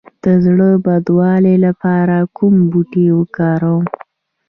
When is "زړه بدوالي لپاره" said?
0.45-2.17